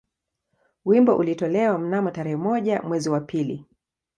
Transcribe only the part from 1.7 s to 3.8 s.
mnamo tarehe moja mwezi wa pili